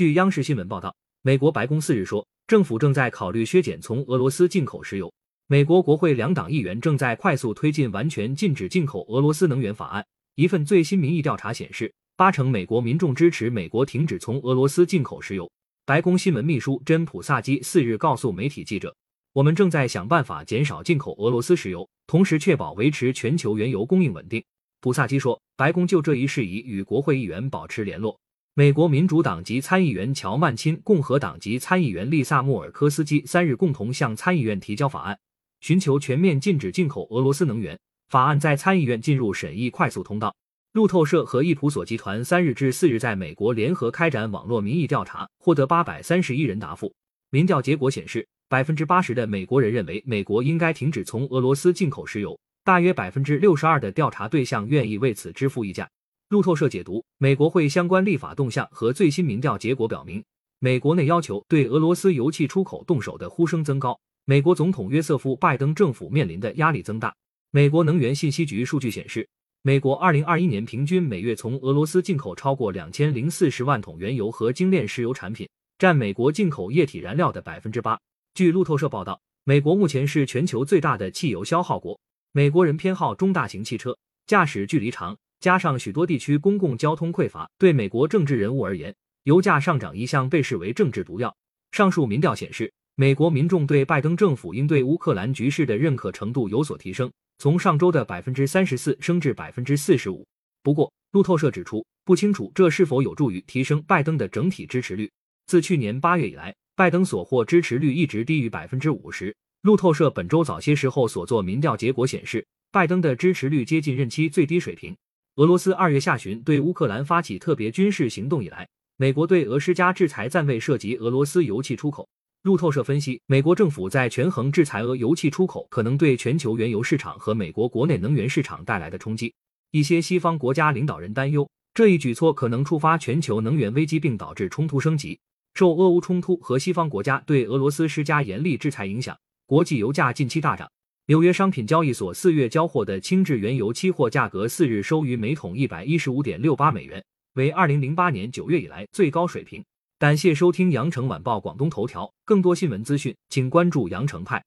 [0.00, 5.12] 据央视新闻报道，美国白宫四日说，政府正在考虑削减从俄罗斯进口石油。
[5.46, 10.02] 美国国会两党议员正在快速推进完全禁止进口俄罗斯能源法案。
[10.36, 15.50] 一份最新民意调查显示，八成美国民众支持美国停止从俄罗斯进口石油。
[15.84, 18.96] 白宫新闻秘书珍·普萨基四日告诉媒体记者
[19.34, 24.42] ：“我们正在想办法减少进口俄罗斯石油，同时确保维持全球原油供应稳定。”
[24.80, 28.18] 普萨基说，白宫就这一事宜与国会议员保持联络。
[28.54, 35.16] 美国民主党籍参议员乔曼钦、共和党籍参议员丽萨穆尔科斯基三日共同向参议院提交法案，
[35.60, 37.78] 寻求全面禁止进口俄罗斯能源。
[38.08, 40.34] 法案在参议院进入审议快速通道。
[40.72, 46.92] 路透社和易普索集团三日至四日在美国联合开展网络民意调查，获得八百三十一人答复。
[47.30, 55.88] 民调结果显示，百分之八十的美国人认为美国应该停止从俄罗斯进口石油，大约百分之六十二的调查对象愿意为此支付溢价。
[56.30, 60.22] 路透社解读，美国会相关立法动向和最新民调结果表明，
[60.60, 67.12] 美国内要求对俄罗斯油气出口动手的呼声增高，美国总统约瑟夫·拜登政府面临的压力增大。
[67.50, 69.28] 美国能源信息局数据显示。
[69.62, 77.98] 美国二零二一年平均每月从俄罗斯进口超过两千零四十万桶原油和精炼石油产品，占美国进口液体燃料的百分之八。
[78.34, 81.98] 据路透社报道，美国目前是全球最大的汽油消耗国。
[82.30, 91.34] 美国人偏好中大型汽车，驾驶距离长，加上许多地区公共交通匮乏，对美国政治人物而言，油价上涨一向被视为政治毒药。
[91.72, 97.10] 上述民调显示，美国民众对拜登政府应对乌克兰局势的认可程度有所提升。
[97.38, 100.26] 从上周的百分之三十四升至百分之四十五。
[100.62, 105.10] 不过，路透社指出，不清楚这是否有助于提升拜登的整体支持率。
[105.46, 109.34] 自去年八月以来，拜登所获支持率一直低于百分之五十。
[109.62, 114.94] 路透社本周早些时候所做民调结果显示，拜登的支持率接近任期最低水平。
[115.40, 122.06] 俄罗斯二月下旬对乌克兰发起特别军事行动以来，美国对俄施加制裁暂未涉及俄罗斯油气出口。
[122.42, 129.32] 路透社分析，美国政府在权衡制裁俄油气出口可能对全球原油市场和美国国内能源市场带来的冲击。
[129.70, 135.18] 一些西方国家领导人担忧，这一举措可能触发全球能源危机，并导致冲突升级。
[135.54, 140.70] 受俄乌冲突和西方国家对俄罗斯施加严厉制裁影响，国际油价近期大涨。
[141.10, 147.04] 纽约商品交易所四月交货的轻质原油期货价格四日收于每桶一百一十五点六八美元，
[147.34, 149.64] 为二零零八年九月以来最高水平。
[149.98, 154.40] 感谢收听羊城晚报广东头条，更多新闻资讯，请关注羊城派。